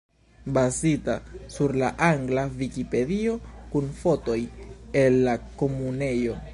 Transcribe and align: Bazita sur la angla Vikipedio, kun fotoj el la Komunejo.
Bazita 0.53 1.17
sur 1.55 1.75
la 1.81 1.91
angla 2.09 2.47
Vikipedio, 2.63 3.37
kun 3.75 3.93
fotoj 4.01 4.39
el 5.05 5.23
la 5.29 5.39
Komunejo. 5.63 6.41